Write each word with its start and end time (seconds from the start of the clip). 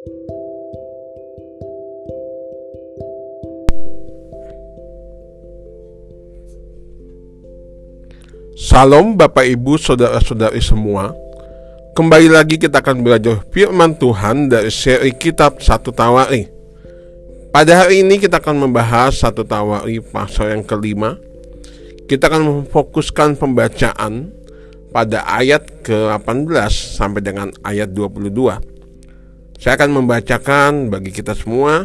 Salam 0.00 0.16
Bapak 9.20 9.44
Ibu 9.44 9.76
Saudara-saudari 9.76 10.64
semua. 10.64 11.12
Kembali 11.92 12.32
lagi 12.32 12.56
kita 12.56 12.80
akan 12.80 13.04
belajar 13.04 13.44
firman 13.52 13.92
Tuhan 14.00 14.48
dari 14.48 14.72
seri 14.72 15.12
kitab 15.12 15.60
Satu 15.60 15.92
Tawari. 15.92 16.48
Pada 17.52 17.84
hari 17.84 18.00
ini 18.00 18.16
kita 18.16 18.40
akan 18.40 18.56
membahas 18.56 19.20
Satu 19.20 19.44
Tawari 19.44 20.00
pasal 20.00 20.56
yang 20.56 20.64
kelima. 20.64 21.20
Kita 22.08 22.32
akan 22.32 22.64
memfokuskan 22.64 23.36
pembacaan 23.36 24.32
pada 24.96 25.28
ayat 25.28 25.84
ke-18 25.84 26.72
sampai 26.72 27.20
dengan 27.20 27.52
ayat 27.68 27.92
22 27.92 28.69
Saya 29.60 29.76
akan 29.76 30.00
membacakan 30.00 30.88
bagi 30.88 31.12
kita 31.12 31.36
semua 31.36 31.84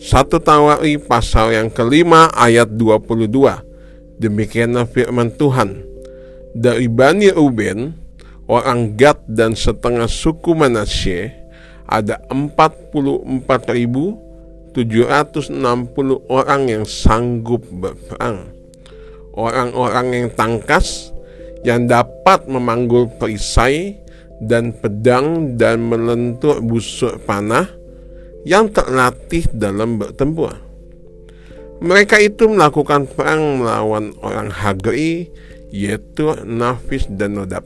Satu 0.00 0.40
Tawari 0.40 0.96
pasal 0.96 1.52
yang 1.52 1.68
kelima 1.68 2.32
ayat 2.32 2.72
22 2.72 3.28
Demikianlah 4.16 4.88
firman 4.88 5.28
Tuhan 5.36 5.90
dari 6.50 6.90
Bani 6.90 7.30
Ruben, 7.30 7.94
orang 8.50 8.98
Gad 8.98 9.22
dan 9.30 9.54
setengah 9.54 10.10
suku 10.10 10.50
Manasye 10.50 11.30
ada 11.86 12.18
44.760 12.30 14.74
orang 16.30 16.62
yang 16.66 16.84
sanggup 16.86 17.62
berperang. 17.70 18.50
Orang-orang 19.34 20.06
yang 20.14 20.28
tangkas 20.34 21.14
yang 21.62 21.86
dapat 21.86 22.50
memanggul 22.50 23.06
perisai 23.18 23.98
dan 24.40 24.72
pedang 24.72 25.54
dan 25.60 25.84
melentur 25.84 26.64
busur 26.64 27.20
panah 27.20 27.68
yang 28.48 28.72
terlatih 28.72 29.44
dalam 29.52 30.00
bertempur. 30.00 30.56
Mereka 31.80 32.20
itu 32.20 32.44
melakukan 32.48 33.08
perang 33.08 33.60
melawan 33.60 34.12
orang 34.20 34.52
Hagri 34.52 35.32
yaitu 35.72 36.36
Nafis 36.44 37.08
dan 37.08 37.40
Nodab. 37.40 37.64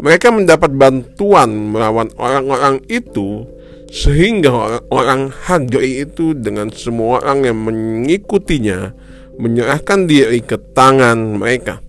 Mereka 0.00 0.32
mendapat 0.32 0.72
bantuan 0.72 1.72
melawan 1.72 2.08
orang-orang 2.16 2.80
itu 2.88 3.44
sehingga 3.92 4.50
orang-orang 4.50 5.30
Hagri 5.30 6.02
itu 6.02 6.32
dengan 6.34 6.72
semua 6.72 7.20
orang 7.20 7.46
yang 7.46 7.58
mengikutinya 7.62 8.96
menyerahkan 9.38 10.08
diri 10.08 10.40
ke 10.42 10.56
tangan 10.74 11.38
mereka. 11.38 11.84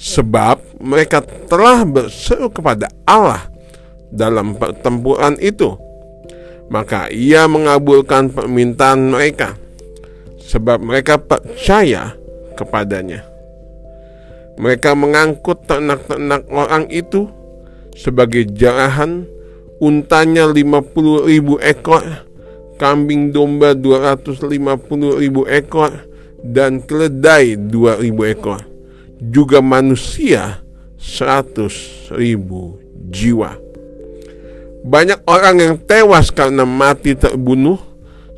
Sebab 0.00 0.80
mereka 0.80 1.20
telah 1.20 1.84
berseru 1.84 2.48
kepada 2.48 2.88
Allah 3.04 3.44
dalam 4.08 4.56
pertempuran 4.56 5.36
itu. 5.44 5.76
Maka 6.72 7.12
ia 7.12 7.44
mengabulkan 7.44 8.32
permintaan 8.32 9.12
mereka 9.12 9.60
sebab 10.50 10.82
mereka 10.82 11.20
percaya 11.20 12.14
kepadanya. 12.58 13.22
Mereka 14.56 14.92
mengangkut 14.98 15.64
ternak-ternak 15.68 16.48
orang 16.50 16.90
itu 16.90 17.30
sebagai 17.96 18.44
jarahan, 18.50 19.24
untanya 19.80 20.50
50 20.50 21.26
ribu 21.26 21.56
ekor, 21.62 22.02
kambing 22.76 23.32
domba 23.32 23.72
250 23.72 25.20
ribu 25.22 25.48
ekor, 25.48 25.90
dan 26.44 26.84
keledai 26.84 27.56
2 27.56 28.04
ribu 28.04 28.22
ekor. 28.28 28.69
Juga 29.20 29.60
manusia 29.60 30.64
100 30.96 32.16
ribu 32.16 32.80
jiwa. 33.12 33.56
Banyak 34.80 35.28
orang 35.28 35.56
yang 35.60 35.74
tewas 35.76 36.32
karena 36.32 36.64
mati 36.64 37.12
terbunuh 37.12 37.76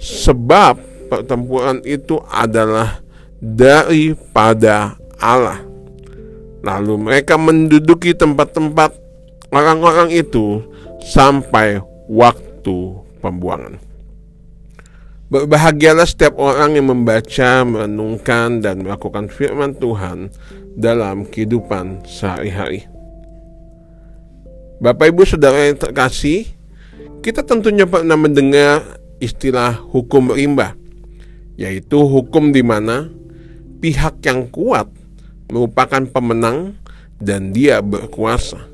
sebab 0.02 0.78
pertempuran 1.06 1.78
itu 1.86 2.18
adalah 2.26 2.98
daripada 3.38 4.98
Allah. 5.22 5.62
Lalu 6.62 6.94
mereka 7.10 7.38
menduduki 7.38 8.14
tempat-tempat 8.14 8.94
orang-orang 9.54 10.10
itu 10.10 10.62
sampai 11.02 11.78
waktu 12.10 13.02
pembuangan. 13.22 13.91
Berbahagialah 15.32 16.04
setiap 16.04 16.36
orang 16.36 16.76
yang 16.76 16.92
membaca, 16.92 17.64
merenungkan, 17.64 18.60
dan 18.60 18.84
melakukan 18.84 19.32
firman 19.32 19.72
Tuhan 19.72 20.28
dalam 20.76 21.24
kehidupan 21.24 22.04
sehari-hari. 22.04 22.84
Bapak, 24.84 25.08
ibu, 25.08 25.24
saudara 25.24 25.72
yang 25.72 25.80
terkasih, 25.80 26.52
kita 27.24 27.40
tentunya 27.48 27.88
pernah 27.88 28.12
mendengar 28.12 28.84
istilah 29.24 29.72
hukum 29.72 30.36
rimba, 30.36 30.76
yaitu 31.56 31.96
hukum 31.96 32.52
di 32.52 32.60
mana 32.60 33.08
pihak 33.80 34.20
yang 34.28 34.44
kuat 34.52 34.92
merupakan 35.48 36.04
pemenang 36.12 36.76
dan 37.16 37.56
dia 37.56 37.80
berkuasa. 37.80 38.68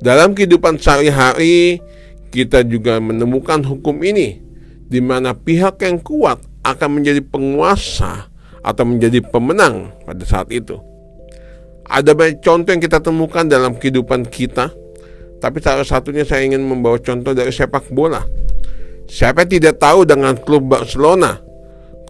Dalam 0.00 0.32
kehidupan 0.32 0.80
sehari-hari, 0.80 1.84
kita 2.32 2.64
juga 2.64 2.96
menemukan 3.04 3.60
hukum 3.60 4.00
ini, 4.00 4.45
di 4.86 5.02
mana 5.02 5.34
pihak 5.34 5.82
yang 5.82 5.98
kuat 6.02 6.38
akan 6.62 7.00
menjadi 7.00 7.22
penguasa 7.22 8.30
atau 8.62 8.84
menjadi 8.86 9.22
pemenang 9.22 9.94
pada 10.02 10.22
saat 10.26 10.50
itu. 10.50 10.78
Ada 11.86 12.18
banyak 12.18 12.42
contoh 12.42 12.70
yang 12.74 12.82
kita 12.82 12.98
temukan 12.98 13.46
dalam 13.46 13.78
kehidupan 13.78 14.26
kita, 14.26 14.74
tapi 15.38 15.62
salah 15.62 15.86
satunya 15.86 16.26
saya 16.26 16.42
ingin 16.42 16.66
membawa 16.66 16.98
contoh 16.98 17.30
dari 17.30 17.54
sepak 17.54 17.94
bola. 17.94 18.26
Siapa 19.06 19.46
yang 19.46 19.62
tidak 19.62 19.78
tahu 19.78 20.02
dengan 20.02 20.34
klub 20.34 20.66
Barcelona, 20.66 21.38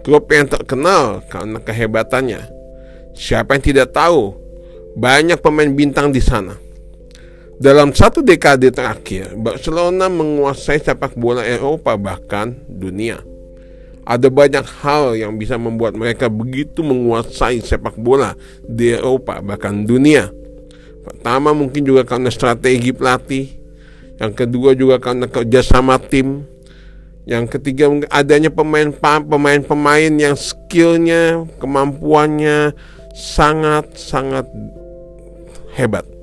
klub 0.01 0.25
yang 0.33 0.49
terkenal 0.49 1.21
karena 1.29 1.61
kehebatannya, 1.61 2.57
Siapa 3.17 3.57
yang 3.57 3.65
tidak 3.65 3.97
tahu? 3.97 4.37
Banyak 4.93 5.41
pemain 5.41 5.73
bintang 5.73 6.13
di 6.13 6.21
sana. 6.21 6.53
Dalam 7.56 7.89
satu 7.97 8.21
dekade 8.21 8.69
terakhir, 8.69 9.33
Barcelona 9.33 10.12
menguasai 10.12 10.77
sepak 10.77 11.17
bola 11.17 11.41
Eropa 11.41 11.97
bahkan 11.97 12.53
dunia. 12.69 13.17
Ada 14.05 14.28
banyak 14.28 14.62
hal 14.84 15.17
yang 15.17 15.41
bisa 15.41 15.56
membuat 15.56 15.97
mereka 15.97 16.28
begitu 16.28 16.84
menguasai 16.84 17.65
sepak 17.65 17.97
bola 17.97 18.37
di 18.61 18.93
Eropa 18.93 19.41
bahkan 19.41 19.89
dunia. 19.89 20.28
Pertama 21.00 21.56
mungkin 21.56 21.81
juga 21.81 22.05
karena 22.05 22.28
strategi 22.28 22.93
pelatih. 22.93 23.49
Yang 24.21 24.33
kedua 24.37 24.77
juga 24.77 25.00
karena 25.00 25.25
kerjasama 25.25 25.97
tim. 25.97 26.45
Yang 27.27 27.59
ketiga 27.59 27.91
adanya 28.12 28.53
pemain-pemain 28.53 30.12
yang 30.15 30.37
skillnya, 30.39 31.43
kemampuannya, 31.59 32.77
sangat-sangat 33.16 34.47
hebat. 35.75 36.16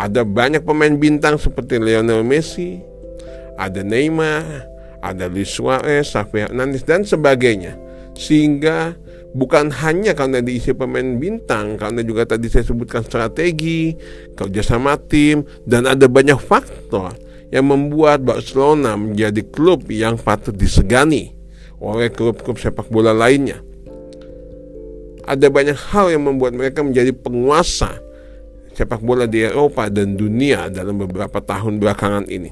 Ada 0.00 0.24
banyak 0.24 0.64
pemain 0.64 0.96
bintang 0.96 1.36
seperti 1.36 1.76
Lionel 1.76 2.24
Messi, 2.24 2.80
ada 3.60 3.84
Neymar, 3.84 4.64
ada 5.04 5.28
Luis 5.28 5.52
Suarez, 5.52 6.16
Xavi 6.16 6.48
Hernandez 6.48 6.88
dan 6.88 7.04
sebagainya. 7.04 7.76
Sehingga 8.16 8.96
bukan 9.36 9.68
hanya 9.84 10.16
karena 10.16 10.40
diisi 10.40 10.72
pemain 10.72 11.20
bintang, 11.20 11.76
karena 11.76 12.00
juga 12.00 12.24
tadi 12.24 12.48
saya 12.48 12.64
sebutkan 12.64 13.04
strategi, 13.04 13.92
kerjasama 14.32 14.96
tim, 15.04 15.44
dan 15.68 15.84
ada 15.84 16.08
banyak 16.08 16.40
faktor 16.40 17.12
yang 17.52 17.68
membuat 17.68 18.24
Barcelona 18.24 18.96
menjadi 18.96 19.44
klub 19.52 19.84
yang 19.92 20.16
patut 20.16 20.56
disegani 20.56 21.36
oleh 21.76 22.08
klub-klub 22.08 22.56
sepak 22.56 22.88
bola 22.88 23.12
lainnya 23.12 23.60
ada 25.30 25.46
banyak 25.46 25.78
hal 25.94 26.10
yang 26.10 26.26
membuat 26.26 26.58
mereka 26.58 26.82
menjadi 26.82 27.14
penguasa 27.14 28.02
sepak 28.74 29.02
bola 29.02 29.26
di 29.26 29.42
Eropa 29.44 29.90
dan 29.90 30.14
dunia 30.14 30.70
dalam 30.70 30.98
beberapa 31.00 31.38
tahun 31.42 31.78
belakangan 31.78 32.26
ini. 32.30 32.50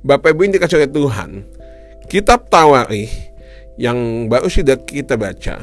Bapak 0.00 0.32
Ibu 0.32 0.48
ini 0.48 0.56
dikasih 0.56 0.80
oleh 0.80 0.92
Tuhan, 0.92 1.30
kitab 2.08 2.48
Tawarikh 2.48 3.12
yang 3.76 4.28
baru 4.28 4.48
sudah 4.48 4.80
kita 4.80 5.16
baca 5.20 5.60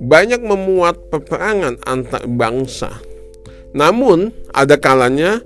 banyak 0.00 0.40
memuat 0.40 1.08
peperangan 1.08 1.80
antar 1.84 2.24
bangsa. 2.28 2.92
Namun 3.76 4.32
ada 4.52 4.76
kalanya 4.80 5.40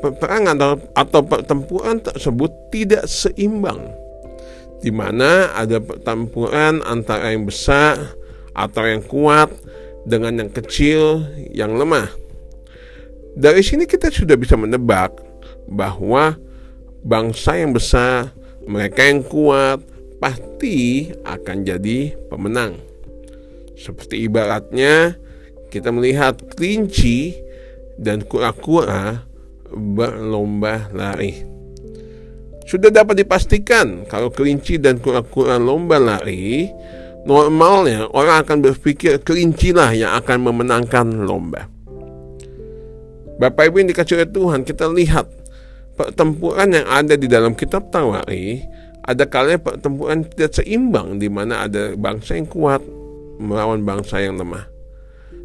peperangan 0.00 0.56
atau 0.92 1.20
pertempuran 1.24 2.00
tersebut 2.00 2.52
tidak 2.72 3.08
seimbang 3.08 4.04
di 4.84 4.92
mana 4.92 5.48
ada 5.56 5.80
pertempuran 5.80 6.84
antara 6.84 7.32
yang 7.32 7.48
besar 7.48 7.96
atau 8.52 8.84
yang 8.84 9.00
kuat 9.00 9.48
dengan 10.04 10.40
yang 10.40 10.50
kecil, 10.52 11.24
yang 11.52 11.76
lemah. 11.76 12.08
Dari 13.34 13.64
sini 13.64 13.88
kita 13.88 14.12
sudah 14.12 14.38
bisa 14.38 14.54
menebak 14.54 15.16
bahwa 15.66 16.38
bangsa 17.02 17.58
yang 17.58 17.74
besar, 17.74 18.30
mereka 18.64 19.04
yang 19.04 19.26
kuat, 19.26 19.82
pasti 20.22 21.10
akan 21.26 21.56
jadi 21.66 22.14
pemenang. 22.30 22.78
Seperti 23.74 24.24
ibaratnya 24.24 25.18
kita 25.68 25.90
melihat 25.90 26.38
kelinci 26.54 27.34
dan 27.98 28.22
kura-kura 28.22 29.26
berlomba 29.74 30.86
lari. 30.94 31.42
Sudah 32.64 32.88
dapat 32.88 33.20
dipastikan 33.20 34.08
kalau 34.08 34.32
kelinci 34.32 34.80
dan 34.80 34.96
kura-kura 34.96 35.60
lomba 35.60 36.00
lari, 36.00 36.70
normalnya 37.24 38.08
orang 38.12 38.44
akan 38.44 38.58
berpikir 38.60 39.20
kelincilah 39.24 39.90
yang 39.96 40.12
akan 40.16 40.38
memenangkan 40.44 41.24
lomba. 41.24 41.68
Bapak 43.40 43.72
Ibu 43.72 43.82
yang 43.82 43.90
dikasih 43.90 44.14
oleh 44.22 44.30
Tuhan, 44.30 44.60
kita 44.62 44.86
lihat 44.86 45.26
pertempuran 45.98 46.70
yang 46.70 46.86
ada 46.86 47.18
di 47.18 47.26
dalam 47.26 47.58
kitab 47.58 47.90
Tawari, 47.90 48.62
ada 49.02 49.26
kalanya 49.26 49.58
pertempuran 49.58 50.22
tidak 50.22 50.62
seimbang 50.62 51.18
di 51.18 51.26
mana 51.26 51.66
ada 51.66 51.98
bangsa 51.98 52.38
yang 52.38 52.46
kuat 52.46 52.80
melawan 53.42 53.82
bangsa 53.82 54.22
yang 54.22 54.38
lemah. 54.38 54.70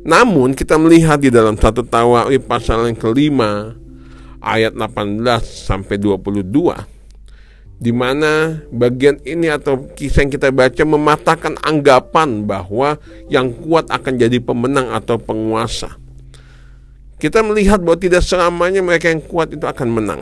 Namun 0.06 0.56
kita 0.56 0.80
melihat 0.80 1.20
di 1.20 1.34
dalam 1.34 1.58
satu 1.60 1.84
Tawari 1.84 2.40
pasal 2.40 2.88
yang 2.88 2.96
kelima 2.96 3.76
ayat 4.40 4.78
18 4.78 5.20
sampai 5.44 6.00
22 6.00 6.99
di 7.80 7.96
mana 7.96 8.60
bagian 8.76 9.24
ini 9.24 9.48
atau 9.48 9.88
kisah 9.96 10.28
yang 10.28 10.31
kita 10.36 10.52
baca 10.52 10.84
mematahkan 10.84 11.56
anggapan 11.64 12.44
bahwa 12.44 13.00
yang 13.31 13.56
kuat 13.56 13.88
akan 13.88 14.20
jadi 14.20 14.44
pemenang 14.44 14.92
atau 14.92 15.16
penguasa. 15.16 15.96
Kita 17.20 17.44
melihat 17.44 17.80
bahwa 17.80 18.00
tidak 18.00 18.24
selamanya 18.24 18.84
mereka 18.84 19.08
yang 19.08 19.24
kuat 19.24 19.56
itu 19.56 19.64
akan 19.64 19.88
menang. 19.92 20.22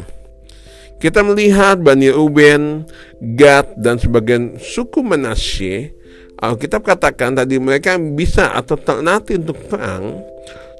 Kita 0.98 1.21
melihat 1.21 1.77
Bani 1.77 2.09
Ruben, 2.09 2.89
Gad, 3.38 3.77
dan 3.77 4.01
sebagian 4.01 4.57
suku 4.57 5.06
Manasye. 5.06 5.94
Alkitab 6.42 6.86
katakan 6.86 7.38
tadi 7.38 7.62
mereka 7.62 7.98
bisa 7.98 8.54
atau 8.54 8.77
terlatih 8.77 9.42
untuk 9.42 9.57
perang. 9.69 10.21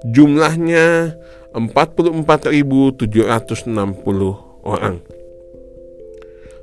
Jumlahnya 0.10 1.14
44.760 1.54 3.70
orang. 4.66 5.17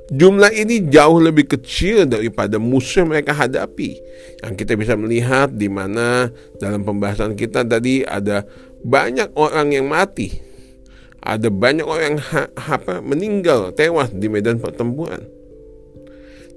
Jumlah 0.05 0.53
ini 0.53 0.85
jauh 0.85 1.17
lebih 1.17 1.49
kecil 1.49 2.05
daripada 2.05 2.61
musuh 2.61 3.01
yang 3.01 3.09
mereka 3.09 3.33
hadapi. 3.33 3.97
Yang 4.45 4.53
kita 4.61 4.77
bisa 4.77 4.93
melihat 4.93 5.49
di 5.49 5.65
mana 5.65 6.29
dalam 6.61 6.85
pembahasan 6.85 7.33
kita 7.33 7.65
tadi 7.65 8.05
ada 8.05 8.45
banyak 8.85 9.33
orang 9.33 9.73
yang 9.73 9.89
mati. 9.89 10.29
Ada 11.25 11.49
banyak 11.49 11.81
orang 11.81 12.05
yang 12.13 12.21
ha, 12.21 12.45
apa, 12.53 13.01
meninggal, 13.01 13.73
tewas 13.73 14.13
di 14.13 14.29
medan 14.29 14.61
pertempuran. 14.61 15.25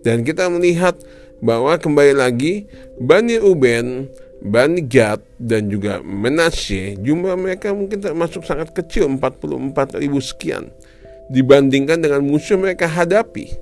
Dan 0.04 0.28
kita 0.28 0.52
melihat 0.52 1.00
bahwa 1.40 1.72
kembali 1.80 2.20
lagi 2.20 2.68
Bani 3.00 3.40
Uben, 3.40 4.12
Bani 4.44 4.84
Gad 4.84 5.24
dan 5.40 5.66
juga 5.66 5.98
Menashe 6.04 6.94
jumlah 7.00 7.34
mereka 7.34 7.74
mungkin 7.74 7.98
termasuk 7.98 8.46
sangat 8.46 8.70
kecil 8.70 9.10
44 9.18 9.98
ribu 9.98 10.22
sekian 10.22 10.70
dibandingkan 11.28 12.00
dengan 12.00 12.24
musuh 12.24 12.56
mereka 12.56 12.88
hadapi. 12.88 13.52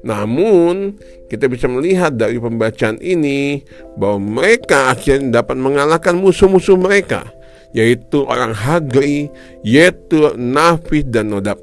Namun, 0.00 0.96
kita 1.28 1.44
bisa 1.46 1.68
melihat 1.68 2.16
dari 2.16 2.40
pembacaan 2.40 2.96
ini 3.04 3.60
bahwa 4.00 4.40
mereka 4.40 4.90
akhirnya 4.90 5.44
dapat 5.44 5.60
mengalahkan 5.60 6.16
musuh-musuh 6.16 6.80
mereka, 6.80 7.28
yaitu 7.76 8.24
orang 8.24 8.56
Hagri, 8.56 9.28
yaitu 9.60 10.32
Nafis 10.40 11.04
dan 11.04 11.28
Nodab. 11.30 11.60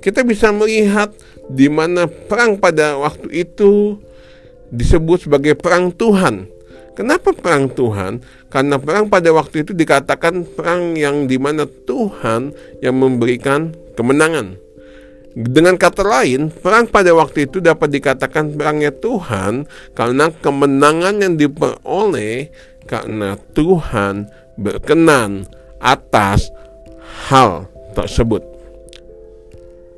Kita 0.00 0.24
bisa 0.24 0.48
melihat 0.48 1.12
di 1.52 1.68
mana 1.68 2.08
perang 2.08 2.56
pada 2.56 2.96
waktu 2.96 3.44
itu 3.44 4.00
disebut 4.72 5.28
sebagai 5.28 5.56
perang 5.56 5.92
Tuhan. 5.92 6.57
Kenapa 6.98 7.30
perang 7.30 7.70
Tuhan? 7.70 8.18
Karena 8.50 8.74
perang 8.74 9.06
pada 9.06 9.30
waktu 9.30 9.62
itu 9.62 9.70
dikatakan 9.70 10.42
perang 10.58 10.98
yang 10.98 11.30
di 11.30 11.38
mana 11.38 11.62
Tuhan 11.62 12.50
yang 12.82 12.98
memberikan 12.98 13.70
kemenangan. 13.94 14.58
Dengan 15.38 15.78
kata 15.78 16.02
lain, 16.02 16.50
perang 16.50 16.90
pada 16.90 17.14
waktu 17.14 17.46
itu 17.46 17.62
dapat 17.62 17.94
dikatakan 17.94 18.58
perangnya 18.58 18.90
Tuhan 18.90 19.70
karena 19.94 20.34
kemenangan 20.42 21.22
yang 21.22 21.38
diperoleh 21.38 22.50
karena 22.90 23.38
Tuhan 23.54 24.26
berkenan 24.58 25.46
atas 25.78 26.50
hal 27.30 27.70
tersebut. 27.94 28.42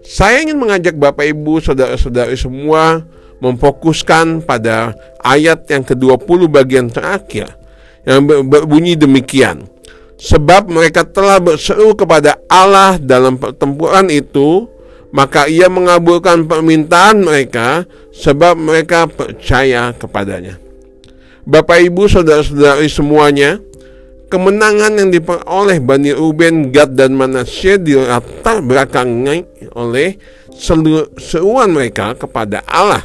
Saya 0.05 0.45
ingin 0.45 0.61
mengajak 0.61 1.01
Bapak 1.01 1.25
Ibu, 1.33 1.65
saudara-saudari 1.65 2.37
semua 2.37 3.09
memfokuskan 3.41 4.45
pada 4.45 4.95
ayat 5.25 5.67
yang 5.69 5.85
ke-20 5.85 6.41
bagian 6.49 6.87
terakhir 6.93 7.57
yang 8.05 8.25
berbunyi 8.25 8.97
demikian. 8.97 9.69
Sebab 10.21 10.69
mereka 10.69 11.09
telah 11.09 11.41
berseru 11.41 11.97
kepada 11.97 12.37
Allah 12.45 13.01
dalam 13.01 13.41
pertempuran 13.41 14.13
itu, 14.13 14.69
maka 15.17 15.49
ia 15.49 15.73
mengabulkan 15.73 16.45
permintaan 16.45 17.25
mereka 17.25 17.89
sebab 18.13 18.53
mereka 18.53 19.09
percaya 19.09 19.97
kepadanya. 19.97 20.61
Bapak 21.49 21.81
Ibu 21.81 22.05
saudara-saudari 22.05 22.87
semuanya, 22.93 23.57
kemenangan 24.29 25.01
yang 25.01 25.09
diperoleh 25.09 25.81
Bani 25.81 26.13
Ruben, 26.13 26.69
Gad 26.69 26.95
dan 27.01 27.17
Manasye 27.17 27.81
dilatar 27.81 28.61
belakangi 28.61 29.73
oleh 29.73 30.21
seruan 31.17 31.73
mereka 31.73 32.13
kepada 32.13 32.61
Allah 32.69 33.01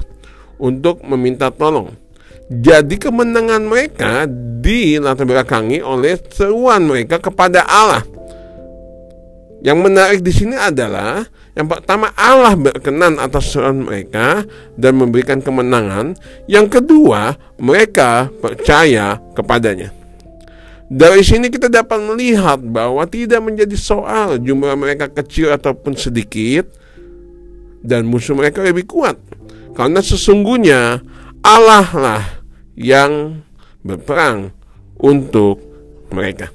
untuk 0.61 1.03
meminta 1.03 1.51
tolong. 1.51 1.91
Jadi 2.45 3.01
kemenangan 3.01 3.63
mereka 3.65 4.29
dilatar 4.61 5.25
belakangi 5.25 5.81
oleh 5.81 6.13
seruan 6.29 6.85
mereka 6.85 7.17
kepada 7.17 7.65
Allah. 7.65 8.05
Yang 9.65 9.79
menarik 9.81 10.19
di 10.21 10.29
sini 10.29 10.53
adalah 10.53 11.25
yang 11.57 11.65
pertama 11.65 12.13
Allah 12.13 12.53
berkenan 12.53 13.17
atas 13.17 13.49
seruan 13.49 13.81
mereka 13.81 14.45
dan 14.77 14.93
memberikan 14.93 15.41
kemenangan. 15.41 16.13
Yang 16.45 16.77
kedua, 16.77 17.33
mereka 17.57 18.29
percaya 18.29 19.17
kepadanya. 19.33 19.89
Dari 20.85 21.25
sini 21.25 21.49
kita 21.49 21.65
dapat 21.65 21.97
melihat 21.97 22.61
bahwa 22.61 23.01
tidak 23.09 23.41
menjadi 23.41 23.73
soal 23.73 24.37
jumlah 24.37 24.77
mereka 24.77 25.09
kecil 25.09 25.49
ataupun 25.49 25.97
sedikit 25.97 26.69
dan 27.81 28.05
musuh 28.05 28.37
mereka 28.37 28.61
lebih 28.61 28.85
kuat. 28.85 29.17
Karena 29.75 29.99
sesungguhnya 29.99 31.03
Allah 31.43 31.87
lah 31.91 32.23
yang 32.79 33.43
berperang 33.83 34.55
untuk 34.97 35.59
mereka. 36.09 36.49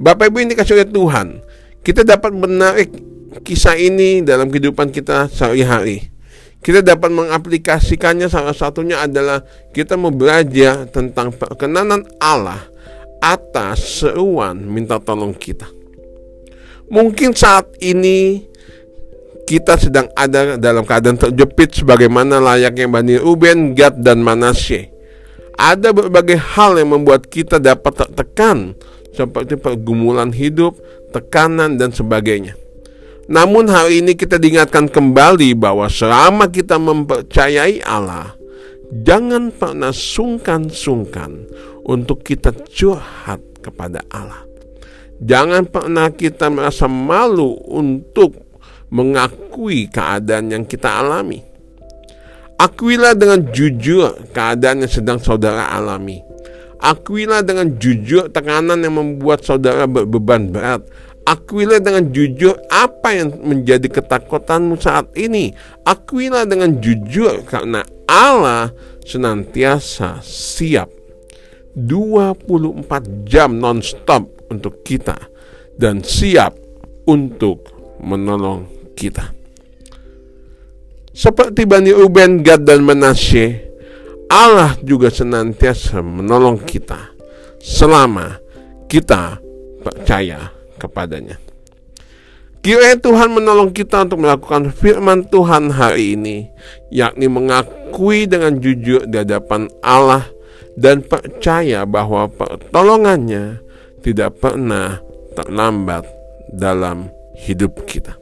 Bapak 0.00 0.32
Ibu 0.32 0.42
ini 0.42 0.56
kasih 0.56 0.80
oleh 0.80 0.88
Tuhan, 0.88 1.44
kita 1.84 2.02
dapat 2.02 2.32
menarik 2.32 2.90
kisah 3.44 3.76
ini 3.76 4.24
dalam 4.24 4.48
kehidupan 4.48 4.88
kita 4.88 5.28
sehari-hari. 5.28 6.10
Kita 6.62 6.78
dapat 6.78 7.10
mengaplikasikannya 7.10 8.30
salah 8.30 8.54
satunya 8.54 9.02
adalah 9.02 9.42
kita 9.74 9.98
mau 9.98 10.14
belajar 10.14 10.86
tentang 10.88 11.34
perkenanan 11.34 12.06
Allah 12.22 12.62
atas 13.18 14.02
seruan 14.02 14.62
minta 14.70 15.02
tolong 15.02 15.34
kita. 15.34 15.66
Mungkin 16.86 17.34
saat 17.34 17.66
ini 17.82 18.46
kita 19.52 19.76
sedang 19.76 20.08
ada 20.16 20.56
dalam 20.56 20.80
keadaan 20.80 21.20
terjepit 21.20 21.76
sebagaimana 21.76 22.40
layaknya 22.40 22.88
Bani 22.88 23.20
Ruben, 23.20 23.76
Gad, 23.76 24.00
dan 24.00 24.24
Manasye. 24.24 24.88
Ada 25.60 25.92
berbagai 25.92 26.40
hal 26.40 26.80
yang 26.80 26.96
membuat 26.96 27.28
kita 27.28 27.60
dapat 27.60 28.00
tertekan 28.00 28.72
seperti 29.12 29.60
pergumulan 29.60 30.32
hidup, 30.32 30.80
tekanan, 31.12 31.76
dan 31.76 31.92
sebagainya. 31.92 32.56
Namun 33.28 33.68
hari 33.68 34.00
ini 34.00 34.16
kita 34.16 34.40
diingatkan 34.40 34.88
kembali 34.88 35.52
bahwa 35.52 35.84
selama 35.84 36.48
kita 36.48 36.80
mempercayai 36.80 37.84
Allah, 37.84 38.32
jangan 38.88 39.52
pernah 39.52 39.92
sungkan-sungkan 39.92 41.44
untuk 41.84 42.24
kita 42.24 42.56
curhat 42.72 43.44
kepada 43.60 44.00
Allah. 44.08 44.48
Jangan 45.20 45.68
pernah 45.68 46.08
kita 46.08 46.48
merasa 46.48 46.88
malu 46.88 47.52
untuk 47.68 48.51
mengakui 48.92 49.88
keadaan 49.88 50.52
yang 50.52 50.64
kita 50.68 51.00
alami. 51.00 51.40
Akuilah 52.60 53.16
dengan 53.16 53.48
jujur 53.50 54.30
keadaan 54.30 54.84
yang 54.84 54.92
sedang 54.92 55.18
saudara 55.18 55.72
alami. 55.72 56.20
Akuilah 56.78 57.40
dengan 57.42 57.74
jujur 57.80 58.28
tekanan 58.28 58.84
yang 58.84 58.94
membuat 58.94 59.42
saudara 59.42 59.88
berbeban 59.88 60.52
berat. 60.52 60.84
Akuilah 61.24 61.80
dengan 61.80 62.10
jujur 62.12 62.58
apa 62.68 63.14
yang 63.16 63.32
menjadi 63.40 63.88
ketakutanmu 63.88 64.78
saat 64.78 65.10
ini. 65.16 65.56
Akuilah 65.88 66.44
dengan 66.44 66.78
jujur 66.78 67.42
karena 67.48 67.82
Allah 68.06 68.70
senantiasa 69.02 70.20
siap 70.22 70.90
24 71.74 73.26
jam 73.26 73.56
non-stop 73.56 74.50
untuk 74.52 74.84
kita 74.84 75.16
dan 75.78 76.04
siap 76.04 76.54
untuk 77.08 77.72
menolong 78.02 78.81
kita. 79.02 79.34
Seperti 81.10 81.66
Bani 81.66 81.90
Ruben, 81.90 82.40
Gad, 82.46 82.62
dan 82.62 82.86
Manasye, 82.86 83.68
Allah 84.30 84.78
juga 84.80 85.12
senantiasa 85.12 86.00
menolong 86.00 86.62
kita 86.62 87.12
selama 87.60 88.40
kita 88.88 89.36
percaya 89.84 90.48
kepadanya. 90.80 91.36
Kiranya 92.62 92.96
Tuhan 93.02 93.34
menolong 93.34 93.74
kita 93.74 94.06
untuk 94.06 94.22
melakukan 94.22 94.70
firman 94.70 95.26
Tuhan 95.26 95.74
hari 95.74 96.14
ini, 96.14 96.46
yakni 96.94 97.26
mengakui 97.26 98.30
dengan 98.30 98.56
jujur 98.62 99.02
di 99.04 99.18
hadapan 99.18 99.66
Allah 99.82 100.30
dan 100.78 101.02
percaya 101.02 101.82
bahwa 101.84 102.30
pertolongannya 102.30 103.58
tidak 104.00 104.38
pernah 104.38 105.02
terlambat 105.34 106.06
dalam 106.54 107.10
hidup 107.34 107.82
kita. 107.84 108.21